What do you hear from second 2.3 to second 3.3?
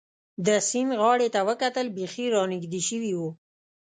را نږدې شوي و.